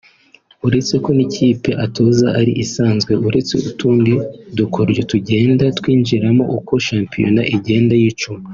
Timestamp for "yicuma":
8.01-8.45